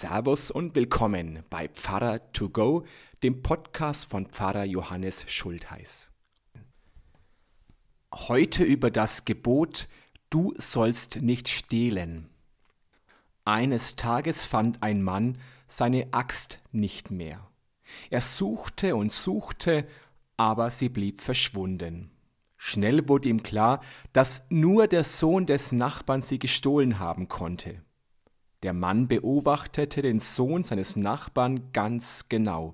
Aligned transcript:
Servus 0.00 0.50
und 0.50 0.74
willkommen 0.74 1.44
bei 1.50 1.68
Pfarrer 1.68 2.32
to 2.32 2.48
go, 2.48 2.82
dem 3.22 3.42
Podcast 3.42 4.10
von 4.10 4.26
Pfarrer 4.26 4.64
Johannes 4.64 5.24
Schultheiß. 5.28 6.10
Heute 8.12 8.64
über 8.64 8.90
das 8.90 9.24
Gebot 9.24 9.86
Du 10.30 10.52
sollst 10.56 11.22
nicht 11.22 11.46
stehlen. 11.46 12.28
Eines 13.44 13.94
Tages 13.94 14.44
fand 14.44 14.82
ein 14.82 15.00
Mann 15.00 15.38
seine 15.68 16.08
Axt 16.12 16.58
nicht 16.72 17.12
mehr. 17.12 17.48
Er 18.10 18.20
suchte 18.20 18.96
und 18.96 19.12
suchte, 19.12 19.86
aber 20.36 20.72
sie 20.72 20.88
blieb 20.88 21.20
verschwunden. 21.20 22.10
Schnell 22.56 23.08
wurde 23.08 23.28
ihm 23.28 23.44
klar, 23.44 23.80
dass 24.12 24.44
nur 24.50 24.88
der 24.88 25.04
Sohn 25.04 25.46
des 25.46 25.70
Nachbarn 25.70 26.20
sie 26.20 26.40
gestohlen 26.40 26.98
haben 26.98 27.28
konnte. 27.28 27.80
Der 28.64 28.72
Mann 28.72 29.08
beobachtete 29.08 30.00
den 30.00 30.20
Sohn 30.20 30.64
seines 30.64 30.96
Nachbarn 30.96 31.70
ganz 31.74 32.30
genau. 32.30 32.72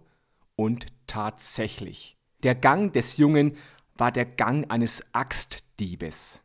Und 0.55 0.87
tatsächlich, 1.09 2.17
der 2.45 2.55
Gang 2.55 2.93
des 2.93 3.17
Jungen 3.17 3.57
war 3.97 4.13
der 4.13 4.25
Gang 4.25 4.71
eines 4.71 5.05
Axtdiebes. 5.13 6.45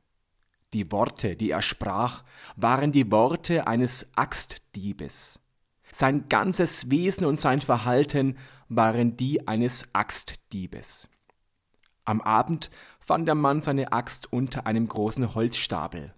Die 0.74 0.92
Worte, 0.92 1.36
die 1.36 1.52
er 1.52 1.62
sprach, 1.62 2.24
waren 2.56 2.92
die 2.92 3.12
Worte 3.12 3.68
eines 3.68 4.18
Axtdiebes. 4.18 5.40
Sein 5.92 6.28
ganzes 6.28 6.90
Wesen 6.90 7.24
und 7.26 7.40
sein 7.40 7.62
Verhalten 7.62 8.40
waren 8.68 9.16
die 9.16 9.48
eines 9.48 9.94
Axtdiebes. 9.94 11.08
Am 12.04 12.20
Abend 12.22 12.72
fand 13.00 13.28
der 13.28 13.36
Mann 13.36 13.62
seine 13.62 13.92
Axt 13.92 14.34
unter 14.34 14.66
einem 14.66 14.88
großen 14.88 15.36
Holzstapel. 15.36 16.16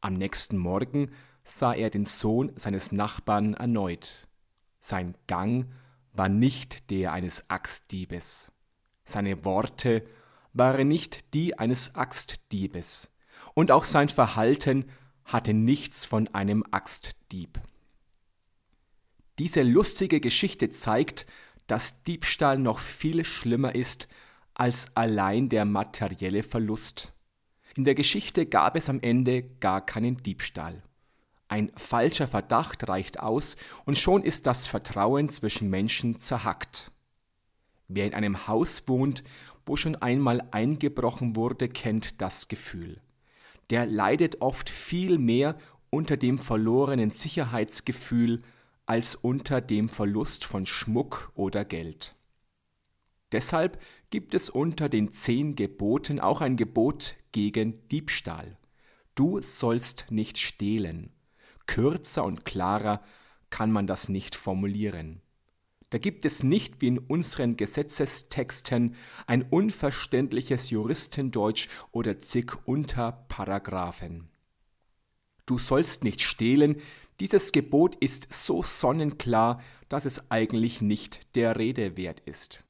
Am 0.00 0.14
nächsten 0.14 0.58
Morgen 0.58 1.12
sah 1.44 1.74
er 1.74 1.90
den 1.90 2.04
Sohn 2.04 2.52
seines 2.56 2.92
Nachbarn 2.92 3.54
erneut. 3.54 4.28
Sein 4.80 5.16
Gang 5.26 5.66
war 6.12 6.28
nicht 6.28 6.90
der 6.90 7.12
eines 7.12 7.48
Axtdiebes. 7.48 8.52
Seine 9.04 9.44
Worte 9.44 10.06
waren 10.52 10.88
nicht 10.88 11.34
die 11.34 11.58
eines 11.58 11.94
Axtdiebes. 11.94 13.10
Und 13.54 13.70
auch 13.70 13.84
sein 13.84 14.08
Verhalten 14.08 14.86
hatte 15.24 15.54
nichts 15.54 16.04
von 16.04 16.28
einem 16.28 16.64
Axtdieb. 16.70 17.60
Diese 19.38 19.62
lustige 19.62 20.20
Geschichte 20.20 20.70
zeigt, 20.70 21.26
dass 21.66 22.02
Diebstahl 22.02 22.58
noch 22.58 22.78
viel 22.78 23.24
schlimmer 23.24 23.74
ist 23.74 24.08
als 24.54 24.94
allein 24.96 25.48
der 25.48 25.64
materielle 25.64 26.42
Verlust. 26.42 27.14
In 27.76 27.84
der 27.84 27.94
Geschichte 27.94 28.44
gab 28.44 28.76
es 28.76 28.90
am 28.90 29.00
Ende 29.00 29.42
gar 29.42 29.84
keinen 29.84 30.18
Diebstahl. 30.18 30.82
Ein 31.52 31.70
falscher 31.76 32.26
Verdacht 32.28 32.88
reicht 32.88 33.20
aus 33.20 33.56
und 33.84 33.98
schon 33.98 34.22
ist 34.22 34.46
das 34.46 34.66
Vertrauen 34.66 35.28
zwischen 35.28 35.68
Menschen 35.68 36.18
zerhackt. 36.18 36.90
Wer 37.88 38.06
in 38.06 38.14
einem 38.14 38.46
Haus 38.48 38.88
wohnt, 38.88 39.22
wo 39.66 39.76
schon 39.76 39.96
einmal 39.96 40.48
eingebrochen 40.50 41.36
wurde, 41.36 41.68
kennt 41.68 42.22
das 42.22 42.48
Gefühl. 42.48 43.02
Der 43.68 43.84
leidet 43.84 44.40
oft 44.40 44.70
viel 44.70 45.18
mehr 45.18 45.58
unter 45.90 46.16
dem 46.16 46.38
verlorenen 46.38 47.10
Sicherheitsgefühl 47.10 48.40
als 48.86 49.14
unter 49.14 49.60
dem 49.60 49.90
Verlust 49.90 50.46
von 50.46 50.64
Schmuck 50.64 51.32
oder 51.34 51.66
Geld. 51.66 52.16
Deshalb 53.30 53.78
gibt 54.08 54.32
es 54.32 54.48
unter 54.48 54.88
den 54.88 55.12
zehn 55.12 55.54
Geboten 55.54 56.18
auch 56.18 56.40
ein 56.40 56.56
Gebot 56.56 57.14
gegen 57.32 57.86
Diebstahl. 57.88 58.56
Du 59.14 59.42
sollst 59.42 60.06
nicht 60.08 60.38
stehlen. 60.38 61.12
Kürzer 61.72 62.24
und 62.24 62.44
klarer 62.44 63.00
kann 63.48 63.72
man 63.72 63.86
das 63.86 64.10
nicht 64.10 64.34
formulieren. 64.34 65.22
Da 65.88 65.96
gibt 65.96 66.26
es 66.26 66.42
nicht 66.42 66.82
wie 66.82 66.88
in 66.88 66.98
unseren 66.98 67.56
Gesetzestexten 67.56 68.94
ein 69.26 69.40
unverständliches 69.40 70.68
Juristendeutsch 70.68 71.68
oder 71.90 72.20
zig 72.20 72.52
Unterparagraphen. 72.66 74.28
Du 75.46 75.56
sollst 75.56 76.04
nicht 76.04 76.20
stehlen, 76.20 76.76
dieses 77.20 77.52
Gebot 77.52 77.96
ist 77.96 78.30
so 78.30 78.62
sonnenklar, 78.62 79.62
dass 79.88 80.04
es 80.04 80.30
eigentlich 80.30 80.82
nicht 80.82 81.34
der 81.36 81.58
Rede 81.58 81.96
wert 81.96 82.20
ist. 82.20 82.66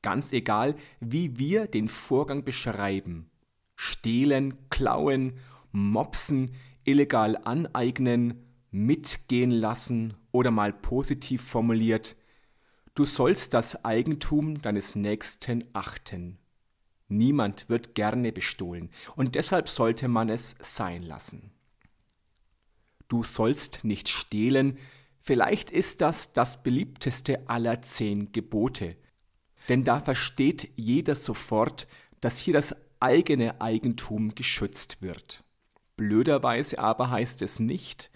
Ganz 0.00 0.32
egal, 0.32 0.76
wie 1.00 1.38
wir 1.38 1.66
den 1.66 1.88
Vorgang 1.88 2.42
beschreiben, 2.42 3.28
stehlen, 3.76 4.56
klauen, 4.70 5.34
mopsen, 5.72 6.54
illegal 6.84 7.36
aneignen, 7.44 8.44
mitgehen 8.70 9.50
lassen 9.50 10.14
oder 10.32 10.50
mal 10.50 10.72
positiv 10.72 11.42
formuliert, 11.42 12.16
du 12.94 13.04
sollst 13.04 13.54
das 13.54 13.84
Eigentum 13.84 14.60
deines 14.60 14.94
Nächsten 14.94 15.64
achten. 15.72 16.38
Niemand 17.08 17.68
wird 17.68 17.94
gerne 17.94 18.32
bestohlen 18.32 18.90
und 19.16 19.34
deshalb 19.34 19.68
sollte 19.68 20.08
man 20.08 20.28
es 20.28 20.56
sein 20.60 21.02
lassen. 21.02 21.50
Du 23.08 23.22
sollst 23.22 23.84
nicht 23.84 24.08
stehlen, 24.08 24.76
vielleicht 25.20 25.70
ist 25.70 26.02
das 26.02 26.34
das 26.34 26.62
beliebteste 26.62 27.48
aller 27.48 27.80
zehn 27.80 28.32
Gebote, 28.32 28.96
denn 29.70 29.84
da 29.84 30.00
versteht 30.00 30.70
jeder 30.76 31.14
sofort, 31.14 31.88
dass 32.20 32.38
hier 32.38 32.54
das 32.54 32.76
eigene 33.00 33.60
Eigentum 33.60 34.34
geschützt 34.34 35.00
wird. 35.00 35.44
Blöderweise 35.98 36.78
aber 36.78 37.10
heißt 37.10 37.42
es 37.42 37.58
nicht, 37.58 38.10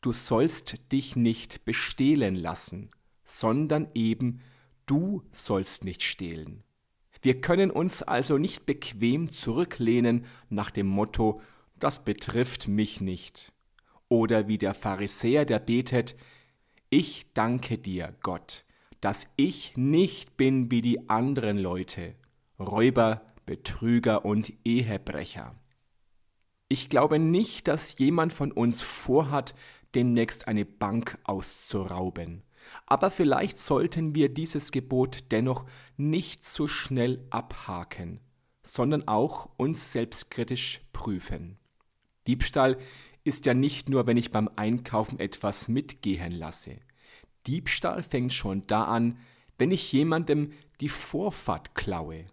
du 0.00 0.12
sollst 0.12 0.92
dich 0.92 1.16
nicht 1.16 1.64
bestehlen 1.64 2.36
lassen, 2.36 2.92
sondern 3.24 3.88
eben 3.92 4.40
du 4.86 5.24
sollst 5.32 5.84
nicht 5.84 6.04
stehlen. 6.04 6.62
Wir 7.22 7.40
können 7.40 7.72
uns 7.72 8.04
also 8.04 8.38
nicht 8.38 8.66
bequem 8.66 9.32
zurücklehnen 9.32 10.26
nach 10.48 10.70
dem 10.70 10.86
Motto, 10.86 11.40
das 11.80 12.04
betrifft 12.04 12.68
mich 12.68 13.00
nicht. 13.00 13.52
Oder 14.08 14.46
wie 14.46 14.58
der 14.58 14.72
Pharisäer, 14.72 15.44
der 15.44 15.58
betet, 15.58 16.14
ich 16.88 17.32
danke 17.34 17.78
dir, 17.78 18.14
Gott, 18.22 18.64
dass 19.00 19.28
ich 19.34 19.76
nicht 19.76 20.36
bin 20.36 20.70
wie 20.70 20.82
die 20.82 21.08
anderen 21.10 21.58
Leute, 21.58 22.14
Räuber, 22.60 23.22
Betrüger 23.44 24.24
und 24.24 24.52
Ehebrecher. 24.64 25.56
Ich 26.68 26.88
glaube 26.88 27.18
nicht, 27.18 27.68
dass 27.68 27.98
jemand 27.98 28.32
von 28.32 28.52
uns 28.52 28.82
vorhat, 28.82 29.54
demnächst 29.94 30.48
eine 30.48 30.64
Bank 30.64 31.18
auszurauben. 31.24 32.42
Aber 32.86 33.10
vielleicht 33.10 33.56
sollten 33.56 34.14
wir 34.14 34.28
dieses 34.28 34.72
Gebot 34.72 35.30
dennoch 35.30 35.66
nicht 35.96 36.44
so 36.44 36.66
schnell 36.66 37.24
abhaken, 37.30 38.20
sondern 38.62 39.06
auch 39.06 39.50
uns 39.56 39.92
selbstkritisch 39.92 40.80
prüfen. 40.92 41.58
Diebstahl 42.26 42.78
ist 43.22 43.46
ja 43.46 43.54
nicht 43.54 43.88
nur, 43.88 44.06
wenn 44.06 44.16
ich 44.16 44.30
beim 44.30 44.48
Einkaufen 44.56 45.20
etwas 45.20 45.68
mitgehen 45.68 46.32
lasse. 46.32 46.78
Diebstahl 47.46 48.02
fängt 48.02 48.32
schon 48.32 48.66
da 48.66 48.84
an, 48.84 49.18
wenn 49.58 49.70
ich 49.70 49.92
jemandem 49.92 50.52
die 50.80 50.88
Vorfahrt 50.88 51.74
klaue. 51.74 52.26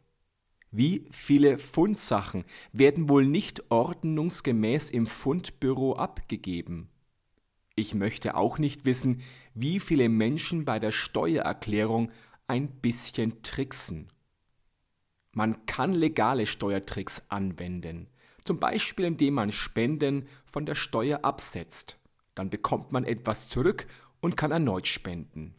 Wie 0.73 1.05
viele 1.11 1.57
Fundsachen 1.57 2.45
werden 2.71 3.09
wohl 3.09 3.25
nicht 3.25 3.69
ordnungsgemäß 3.71 4.89
im 4.89 5.05
Fundbüro 5.05 5.97
abgegeben? 5.97 6.89
Ich 7.75 7.93
möchte 7.93 8.35
auch 8.35 8.57
nicht 8.57 8.85
wissen, 8.85 9.21
wie 9.53 9.81
viele 9.81 10.07
Menschen 10.07 10.63
bei 10.63 10.79
der 10.79 10.91
Steuererklärung 10.91 12.09
ein 12.47 12.69
bisschen 12.69 13.43
tricksen. 13.43 14.13
Man 15.33 15.65
kann 15.65 15.93
legale 15.93 16.45
Steuertricks 16.45 17.23
anwenden, 17.27 18.07
zum 18.45 18.59
Beispiel 18.59 19.05
indem 19.05 19.33
man 19.33 19.51
Spenden 19.51 20.25
von 20.45 20.65
der 20.65 20.75
Steuer 20.75 21.25
absetzt. 21.25 21.97
Dann 22.33 22.49
bekommt 22.49 22.93
man 22.93 23.03
etwas 23.03 23.49
zurück 23.49 23.87
und 24.21 24.37
kann 24.37 24.51
erneut 24.51 24.87
spenden. 24.87 25.53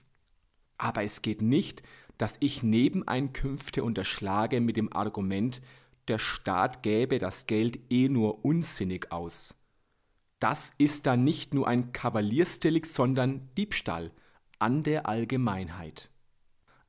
Aber 0.79 1.03
es 1.03 1.21
geht 1.21 1.43
nicht, 1.43 1.83
dass 2.23 2.37
ich 2.39 2.63
Nebeneinkünfte 2.63 3.83
unterschlage 3.83 4.61
mit 4.61 4.77
dem 4.77 4.93
Argument, 4.93 5.61
der 6.07 6.19
Staat 6.19 6.85
gäbe 6.85 7.19
das 7.19 7.49
Geld 7.49 7.81
eh 7.91 8.09
nur 8.09 8.45
unsinnig 8.45 9.11
aus. 9.11 9.57
Das 10.39 10.73
ist 10.79 11.07
dann 11.07 11.25
nicht 11.25 11.53
nur 11.53 11.67
ein 11.67 11.93
Kavaliersdelikt, 11.93 12.87
sondern 12.87 13.49
Diebstahl 13.57 14.13
an 14.61 14.85
der 14.85 15.09
Allgemeinheit. 15.09 16.13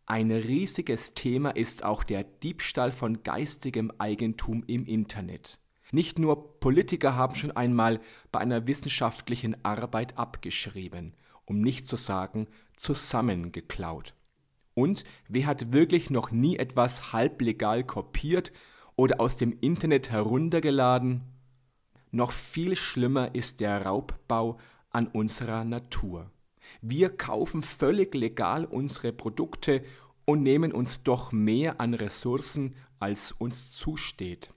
Ein 0.05 0.29
riesiges 0.29 1.15
Thema 1.15 1.49
ist 1.49 1.83
auch 1.83 2.03
der 2.03 2.23
Diebstahl 2.23 2.91
von 2.91 3.23
geistigem 3.23 3.91
Eigentum 3.97 4.63
im 4.67 4.85
Internet. 4.85 5.59
Nicht 5.91 6.19
nur 6.19 6.59
Politiker 6.59 7.15
haben 7.15 7.33
schon 7.33 7.53
einmal 7.53 8.01
bei 8.31 8.37
einer 8.37 8.67
wissenschaftlichen 8.67 9.65
Arbeit 9.65 10.15
abgeschrieben, 10.15 11.15
um 11.45 11.59
nicht 11.59 11.87
zu 11.87 11.95
sagen 11.95 12.45
zusammengeklaut. 12.75 14.13
Und 14.73 15.03
wer 15.27 15.45
hat 15.45 15.71
wirklich 15.73 16.09
noch 16.09 16.31
nie 16.31 16.57
etwas 16.57 17.13
halblegal 17.13 17.83
kopiert 17.83 18.51
oder 18.95 19.19
aus 19.19 19.37
dem 19.37 19.57
Internet 19.59 20.09
heruntergeladen? 20.09 21.21
Noch 22.11 22.31
viel 22.31 22.75
schlimmer 22.75 23.33
ist 23.35 23.59
der 23.59 23.85
Raubbau 23.85 24.59
an 24.89 25.07
unserer 25.07 25.63
Natur. 25.63 26.29
Wir 26.81 27.09
kaufen 27.09 27.61
völlig 27.61 28.13
legal 28.15 28.65
unsere 28.65 29.11
Produkte 29.11 29.83
und 30.25 30.43
nehmen 30.43 30.71
uns 30.71 31.03
doch 31.03 31.31
mehr 31.31 31.79
an 31.79 31.93
Ressourcen, 31.93 32.75
als 32.99 33.31
uns 33.31 33.71
zusteht. 33.71 34.49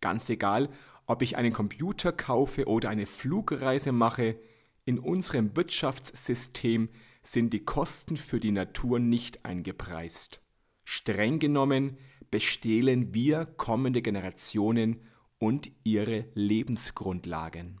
Ganz 0.00 0.28
egal, 0.28 0.68
ob 1.06 1.22
ich 1.22 1.36
einen 1.36 1.52
Computer 1.52 2.12
kaufe 2.12 2.66
oder 2.66 2.90
eine 2.90 3.06
Flugreise 3.06 3.92
mache, 3.92 4.38
in 4.84 4.98
unserem 4.98 5.56
Wirtschaftssystem 5.56 6.88
sind 7.26 7.52
die 7.52 7.64
Kosten 7.64 8.16
für 8.16 8.40
die 8.40 8.52
Natur 8.52 8.98
nicht 8.98 9.44
eingepreist. 9.44 10.40
Streng 10.84 11.38
genommen 11.38 11.98
bestehlen 12.30 13.14
wir 13.14 13.46
kommende 13.46 14.02
Generationen 14.02 15.00
und 15.38 15.70
ihre 15.84 16.26
Lebensgrundlagen. 16.34 17.80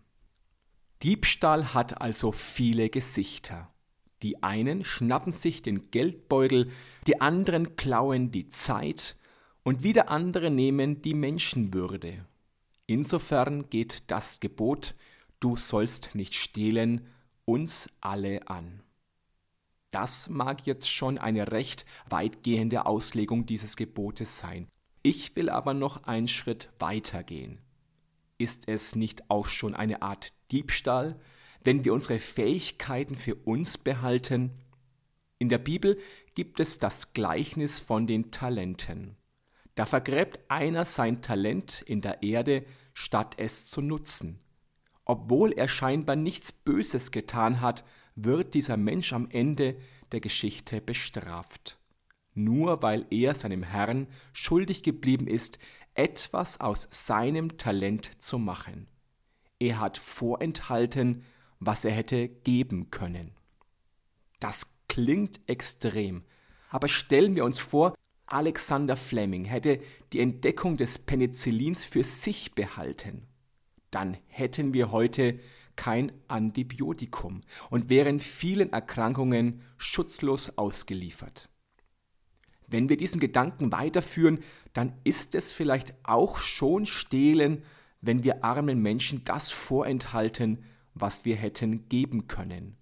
Diebstahl 1.02 1.74
hat 1.74 2.00
also 2.00 2.32
viele 2.32 2.90
Gesichter. 2.90 3.72
Die 4.22 4.42
einen 4.42 4.84
schnappen 4.84 5.32
sich 5.32 5.62
den 5.62 5.90
Geldbeutel, 5.90 6.70
die 7.06 7.20
anderen 7.20 7.76
klauen 7.76 8.32
die 8.32 8.48
Zeit 8.48 9.16
und 9.62 9.82
wieder 9.82 10.10
andere 10.10 10.50
nehmen 10.50 11.02
die 11.02 11.14
Menschenwürde. 11.14 12.26
Insofern 12.86 13.68
geht 13.68 14.04
das 14.10 14.40
Gebot, 14.40 14.94
du 15.38 15.56
sollst 15.56 16.14
nicht 16.14 16.34
stehlen, 16.34 17.06
uns 17.44 17.88
alle 18.00 18.48
an. 18.48 18.82
Das 19.90 20.28
mag 20.28 20.66
jetzt 20.66 20.90
schon 20.90 21.18
eine 21.18 21.52
recht 21.52 21.86
weitgehende 22.08 22.86
Auslegung 22.86 23.46
dieses 23.46 23.76
Gebotes 23.76 24.38
sein. 24.38 24.68
Ich 25.02 25.36
will 25.36 25.48
aber 25.48 25.74
noch 25.74 26.04
einen 26.04 26.28
Schritt 26.28 26.70
weiter 26.78 27.22
gehen. 27.22 27.60
Ist 28.38 28.68
es 28.68 28.96
nicht 28.96 29.30
auch 29.30 29.46
schon 29.46 29.74
eine 29.74 30.02
Art 30.02 30.32
Diebstahl, 30.50 31.18
wenn 31.62 31.84
wir 31.84 31.94
unsere 31.94 32.18
Fähigkeiten 32.18 33.14
für 33.14 33.34
uns 33.34 33.78
behalten? 33.78 34.50
In 35.38 35.48
der 35.48 35.58
Bibel 35.58 35.98
gibt 36.34 36.60
es 36.60 36.78
das 36.78 37.12
Gleichnis 37.12 37.80
von 37.80 38.06
den 38.06 38.30
Talenten. 38.30 39.16
Da 39.74 39.86
vergräbt 39.86 40.40
einer 40.48 40.84
sein 40.84 41.22
Talent 41.22 41.82
in 41.82 42.00
der 42.00 42.22
Erde, 42.22 42.64
statt 42.94 43.34
es 43.38 43.66
zu 43.66 43.82
nutzen. 43.82 44.40
Obwohl 45.04 45.52
er 45.52 45.68
scheinbar 45.68 46.16
nichts 46.16 46.50
Böses 46.50 47.10
getan 47.10 47.60
hat, 47.60 47.84
wird 48.16 48.54
dieser 48.54 48.76
Mensch 48.76 49.12
am 49.12 49.28
Ende 49.30 49.76
der 50.12 50.20
Geschichte 50.20 50.80
bestraft. 50.80 51.78
Nur 52.34 52.82
weil 52.82 53.06
er 53.10 53.34
seinem 53.34 53.62
Herrn 53.62 54.08
schuldig 54.32 54.82
geblieben 54.82 55.26
ist, 55.26 55.58
etwas 55.94 56.60
aus 56.60 56.88
seinem 56.90 57.56
Talent 57.56 58.22
zu 58.22 58.38
machen. 58.38 58.88
Er 59.58 59.80
hat 59.80 59.96
vorenthalten, 59.96 61.24
was 61.60 61.84
er 61.84 61.92
hätte 61.92 62.28
geben 62.28 62.90
können. 62.90 63.32
Das 64.40 64.70
klingt 64.88 65.40
extrem, 65.46 66.24
aber 66.68 66.88
stellen 66.88 67.34
wir 67.34 67.44
uns 67.44 67.58
vor, 67.58 67.94
Alexander 68.26 68.96
Fleming 68.96 69.44
hätte 69.44 69.80
die 70.12 70.20
Entdeckung 70.20 70.76
des 70.76 70.98
Penicillins 70.98 71.84
für 71.84 72.02
sich 72.02 72.54
behalten. 72.54 73.22
Dann 73.90 74.18
hätten 74.26 74.74
wir 74.74 74.90
heute 74.90 75.38
kein 75.76 76.12
Antibiotikum 76.28 77.42
und 77.70 77.88
wären 77.88 78.20
vielen 78.20 78.72
Erkrankungen 78.72 79.62
schutzlos 79.76 80.56
ausgeliefert. 80.58 81.48
Wenn 82.66 82.88
wir 82.88 82.96
diesen 82.96 83.20
Gedanken 83.20 83.70
weiterführen, 83.70 84.40
dann 84.72 84.94
ist 85.04 85.34
es 85.34 85.52
vielleicht 85.52 85.94
auch 86.02 86.38
schon 86.38 86.86
stehlen, 86.86 87.62
wenn 88.00 88.24
wir 88.24 88.44
armen 88.44 88.80
Menschen 88.82 89.22
das 89.24 89.50
vorenthalten, 89.50 90.64
was 90.94 91.24
wir 91.24 91.36
hätten 91.36 91.88
geben 91.88 92.26
können. 92.26 92.76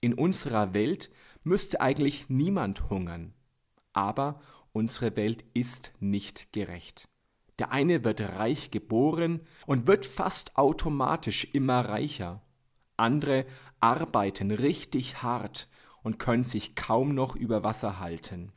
In 0.00 0.14
unserer 0.14 0.72
Welt 0.74 1.10
müsste 1.42 1.80
eigentlich 1.80 2.28
niemand 2.28 2.88
hungern. 2.90 3.34
Aber 3.92 4.40
unsere 4.72 5.16
Welt 5.16 5.44
ist 5.54 5.92
nicht 6.00 6.52
gerecht. 6.52 7.08
Der 7.58 7.72
eine 7.72 8.04
wird 8.04 8.20
reich 8.20 8.70
geboren 8.70 9.40
und 9.66 9.86
wird 9.86 10.04
fast 10.04 10.56
automatisch 10.56 11.48
immer 11.52 11.80
reicher. 11.88 12.42
Andere 12.96 13.46
arbeiten 13.80 14.50
richtig 14.50 15.22
hart 15.22 15.68
und 16.02 16.18
können 16.18 16.44
sich 16.44 16.74
kaum 16.74 17.14
noch 17.14 17.34
über 17.34 17.62
Wasser 17.62 17.98
halten. 17.98 18.52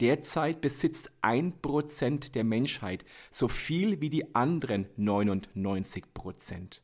Derzeit 0.00 0.60
besitzt 0.60 1.12
ein 1.20 1.60
Prozent 1.60 2.34
der 2.34 2.44
Menschheit 2.44 3.04
so 3.30 3.46
viel 3.46 4.00
wie 4.00 4.10
die 4.10 4.34
anderen 4.34 4.86
99 4.96 6.12
Prozent. 6.12 6.82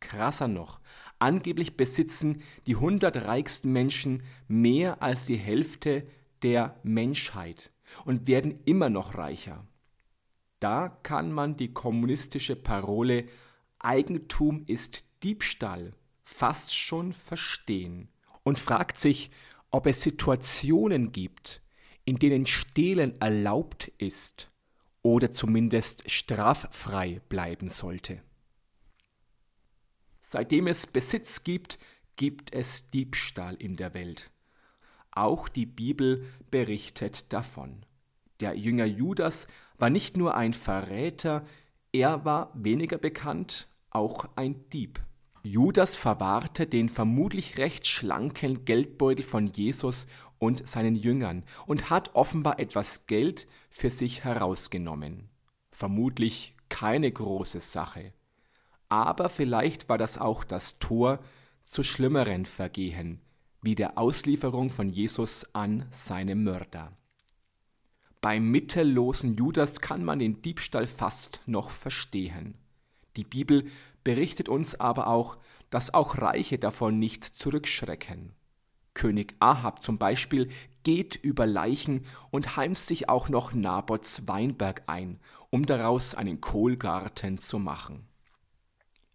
Krasser 0.00 0.46
noch, 0.46 0.80
angeblich 1.18 1.76
besitzen 1.76 2.42
die 2.66 2.76
100 2.76 3.16
reichsten 3.24 3.72
Menschen 3.72 4.22
mehr 4.46 5.02
als 5.02 5.26
die 5.26 5.36
Hälfte 5.36 6.06
der 6.42 6.78
Menschheit 6.84 7.72
und 8.04 8.28
werden 8.28 8.60
immer 8.64 8.90
noch 8.90 9.16
reicher. 9.16 9.66
Da 10.60 10.88
kann 11.02 11.32
man 11.32 11.56
die 11.56 11.72
kommunistische 11.72 12.56
Parole 12.56 13.26
Eigentum 13.78 14.64
ist 14.66 15.04
Diebstahl 15.22 15.94
fast 16.22 16.76
schon 16.76 17.12
verstehen 17.12 18.08
und 18.42 18.58
fragt 18.58 18.98
sich, 18.98 19.30
ob 19.70 19.86
es 19.86 20.02
Situationen 20.02 21.12
gibt, 21.12 21.62
in 22.04 22.18
denen 22.18 22.46
Stehlen 22.46 23.20
erlaubt 23.20 23.88
ist 23.98 24.50
oder 25.02 25.30
zumindest 25.30 26.10
straffrei 26.10 27.20
bleiben 27.28 27.68
sollte. 27.68 28.22
Seitdem 30.20 30.66
es 30.66 30.86
Besitz 30.86 31.44
gibt, 31.44 31.78
gibt 32.16 32.52
es 32.52 32.90
Diebstahl 32.90 33.54
in 33.54 33.76
der 33.76 33.94
Welt. 33.94 34.30
Auch 35.10 35.48
die 35.48 35.66
Bibel 35.66 36.26
berichtet 36.50 37.32
davon. 37.32 37.84
Der 38.40 38.54
Jünger 38.54 38.84
Judas 38.84 39.46
war 39.78 39.90
nicht 39.90 40.16
nur 40.16 40.34
ein 40.34 40.52
Verräter, 40.52 41.44
er 41.92 42.24
war 42.24 42.50
weniger 42.54 42.98
bekannt, 42.98 43.68
auch 43.90 44.28
ein 44.36 44.68
Dieb. 44.70 45.00
Judas 45.42 45.96
verwahrte 45.96 46.66
den 46.66 46.88
vermutlich 46.88 47.58
recht 47.58 47.86
schlanken 47.86 48.64
Geldbeutel 48.64 49.24
von 49.24 49.46
Jesus 49.46 50.06
und 50.38 50.66
seinen 50.66 50.94
Jüngern 50.94 51.44
und 51.66 51.90
hat 51.90 52.14
offenbar 52.14 52.58
etwas 52.58 53.06
Geld 53.06 53.46
für 53.70 53.90
sich 53.90 54.24
herausgenommen. 54.24 55.30
Vermutlich 55.70 56.54
keine 56.68 57.10
große 57.10 57.60
Sache. 57.60 58.12
Aber 58.88 59.28
vielleicht 59.28 59.88
war 59.88 59.98
das 59.98 60.18
auch 60.18 60.44
das 60.44 60.78
Tor 60.78 61.20
zu 61.62 61.82
schlimmeren 61.82 62.46
Vergehen, 62.46 63.20
wie 63.62 63.74
der 63.74 63.98
Auslieferung 63.98 64.70
von 64.70 64.88
Jesus 64.88 65.46
an 65.54 65.86
seine 65.90 66.34
Mörder. 66.34 66.97
Beim 68.20 68.50
mittellosen 68.50 69.36
Judas 69.36 69.80
kann 69.80 70.04
man 70.04 70.18
den 70.18 70.42
Diebstahl 70.42 70.88
fast 70.88 71.40
noch 71.46 71.70
verstehen. 71.70 72.54
Die 73.16 73.24
Bibel 73.24 73.66
berichtet 74.02 74.48
uns 74.48 74.78
aber 74.80 75.06
auch, 75.06 75.38
dass 75.70 75.94
auch 75.94 76.18
Reiche 76.18 76.58
davon 76.58 76.98
nicht 76.98 77.24
zurückschrecken. 77.24 78.32
König 78.94 79.36
Ahab 79.38 79.82
zum 79.82 79.98
Beispiel 79.98 80.48
geht 80.82 81.14
über 81.14 81.46
Leichen 81.46 82.06
und 82.30 82.56
heimst 82.56 82.88
sich 82.88 83.08
auch 83.08 83.28
noch 83.28 83.52
Nabots 83.52 84.26
Weinberg 84.26 84.82
ein, 84.86 85.20
um 85.50 85.66
daraus 85.66 86.16
einen 86.16 86.40
Kohlgarten 86.40 87.38
zu 87.38 87.60
machen. 87.60 88.08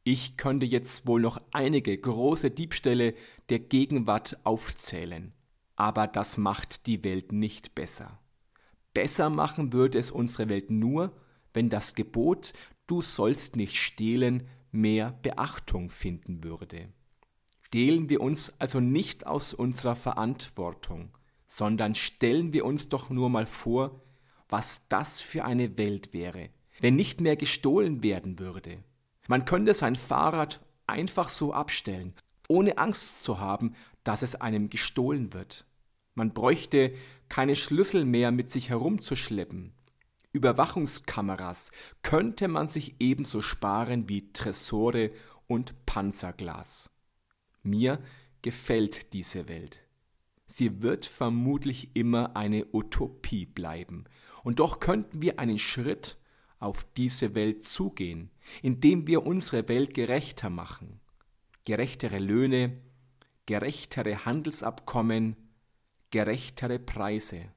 Ich 0.06 0.38
könnte 0.38 0.66
jetzt 0.66 1.08
wohl 1.08 1.22
noch 1.22 1.42
einige 1.52 1.98
große 1.98 2.52
Diebstähle 2.52 3.16
der 3.50 3.60
Gegenwart 3.60 4.38
aufzählen, 4.46 5.34
aber 5.76 6.08
das 6.08 6.38
macht 6.38 6.88
die 6.88 7.04
Welt 7.04 7.34
nicht 7.34 7.76
besser. 7.76 8.20
Besser 8.94 9.30
machen 9.30 9.74
würde 9.74 9.98
es 9.98 10.12
unsere 10.12 10.50
Welt 10.50 10.72
nur, 10.72 11.12
wenn 11.54 11.70
das 11.70 11.96
Gebot 11.96 12.54
Du 12.86 13.02
sollst 13.02 13.56
nicht 13.56 13.78
stehlen 13.78 14.48
mehr 14.72 15.18
Beachtung 15.22 15.90
finden 15.90 16.44
würde 16.44 16.90
stehlen 17.74 18.08
wir 18.08 18.22
uns 18.22 18.54
also 18.60 18.80
nicht 18.80 19.26
aus 19.26 19.52
unserer 19.52 19.96
Verantwortung, 19.96 21.10
sondern 21.48 21.96
stellen 21.96 22.54
wir 22.54 22.66
uns 22.66 22.88
doch 22.88 23.10
nur 23.10 23.32
mal 23.32 23.48
vor, 23.48 24.00
was 24.48 24.88
das 24.90 25.20
für 25.20 25.44
eine 25.44 25.76
Welt 25.76 26.14
wäre, 26.14 26.50
wenn 26.82 26.96
nicht 26.96 27.20
mehr 27.20 27.36
gestohlen 27.36 28.04
werden 28.04 28.38
würde. 28.38 28.84
Man 29.28 29.46
könnte 29.46 29.74
sein 29.74 29.96
Fahrrad 29.96 30.64
einfach 30.86 31.30
so 31.30 31.52
abstellen, 31.52 32.14
ohne 32.48 32.78
Angst 32.78 33.24
zu 33.24 33.40
haben, 33.40 33.74
dass 34.04 34.22
es 34.22 34.36
einem 34.36 34.70
gestohlen 34.70 35.34
wird. 35.34 35.66
Man 36.16 36.34
bräuchte 36.34 36.94
keine 37.30 37.56
Schlüssel 37.56 38.06
mehr 38.06 38.32
mit 38.32 38.50
sich 38.50 38.70
herumzuschleppen. 38.70 39.74
Überwachungskameras 40.32 41.72
könnte 42.02 42.48
man 42.48 42.68
sich 42.68 42.96
ebenso 43.00 43.42
sparen 43.42 44.10
wie 44.10 44.32
Tresore 44.34 45.12
und 45.48 45.86
Panzerglas. 45.86 46.90
Mir 47.62 48.00
gefällt 48.42 49.14
diese 49.14 49.48
Welt. 49.48 49.84
Sie 50.46 50.82
wird 50.82 51.06
vermutlich 51.06 51.96
immer 51.96 52.36
eine 52.36 52.68
Utopie 52.74 53.46
bleiben. 53.46 54.06
Und 54.44 54.60
doch 54.60 54.80
könnten 54.80 55.22
wir 55.22 55.40
einen 55.40 55.58
Schritt 55.58 56.18
auf 56.60 56.86
diese 56.96 57.36
Welt 57.36 57.64
zugehen, 57.64 58.30
indem 58.62 59.08
wir 59.08 59.26
unsere 59.26 59.68
Welt 59.68 59.94
gerechter 59.94 60.50
machen. 60.50 61.00
Gerechtere 61.66 62.20
Löhne, 62.20 62.82
gerechtere 63.46 64.26
Handelsabkommen, 64.26 65.36
gerechtere 66.14 66.78
Preise. 66.78 67.50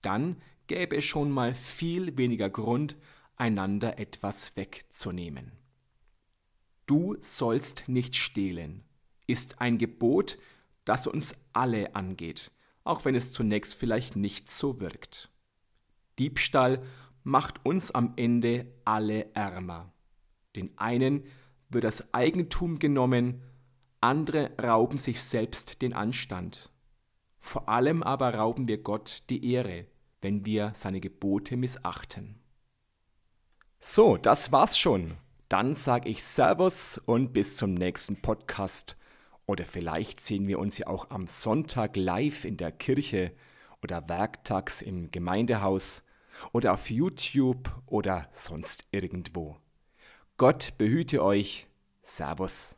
Dann 0.00 0.40
gäbe 0.68 0.96
es 0.96 1.04
schon 1.04 1.30
mal 1.30 1.52
viel 1.52 2.16
weniger 2.16 2.48
Grund, 2.48 2.96
einander 3.36 3.98
etwas 3.98 4.56
wegzunehmen. 4.56 5.52
Du 6.86 7.16
sollst 7.20 7.86
nicht 7.86 8.16
stehlen, 8.16 8.84
ist 9.26 9.60
ein 9.60 9.76
Gebot, 9.76 10.38
das 10.86 11.06
uns 11.06 11.36
alle 11.52 11.94
angeht, 11.94 12.52
auch 12.84 13.04
wenn 13.04 13.14
es 13.14 13.34
zunächst 13.34 13.74
vielleicht 13.74 14.16
nicht 14.16 14.48
so 14.48 14.80
wirkt. 14.80 15.30
Diebstahl 16.18 16.82
macht 17.22 17.66
uns 17.66 17.90
am 17.90 18.14
Ende 18.16 18.72
alle 18.86 19.30
ärmer. 19.34 19.92
Den 20.56 20.70
einen 20.78 21.24
wird 21.68 21.84
das 21.84 22.14
Eigentum 22.14 22.78
genommen, 22.78 23.42
andere 24.00 24.56
rauben 24.58 24.98
sich 24.98 25.20
selbst 25.22 25.82
den 25.82 25.92
Anstand. 25.92 26.72
Vor 27.40 27.68
allem 27.68 28.02
aber 28.02 28.34
rauben 28.34 28.68
wir 28.68 28.78
Gott 28.82 29.22
die 29.30 29.52
Ehre, 29.52 29.86
wenn 30.20 30.44
wir 30.44 30.72
seine 30.74 31.00
Gebote 31.00 31.56
missachten. 31.56 32.40
So, 33.80 34.16
das 34.16 34.50
war's 34.52 34.78
schon. 34.78 35.16
Dann 35.48 35.74
sage 35.74 36.08
ich 36.08 36.24
Servus 36.24 36.98
und 36.98 37.32
bis 37.32 37.56
zum 37.56 37.74
nächsten 37.74 38.20
Podcast. 38.20 38.96
Oder 39.46 39.64
vielleicht 39.64 40.20
sehen 40.20 40.46
wir 40.46 40.58
uns 40.58 40.76
ja 40.76 40.88
auch 40.88 41.10
am 41.10 41.26
Sonntag 41.26 41.96
live 41.96 42.44
in 42.44 42.56
der 42.58 42.72
Kirche 42.72 43.32
oder 43.82 44.08
werktags 44.08 44.82
im 44.82 45.10
Gemeindehaus 45.10 46.02
oder 46.52 46.74
auf 46.74 46.90
YouTube 46.90 47.70
oder 47.86 48.28
sonst 48.34 48.86
irgendwo. 48.90 49.56
Gott 50.36 50.74
behüte 50.76 51.22
euch. 51.22 51.66
Servus. 52.02 52.77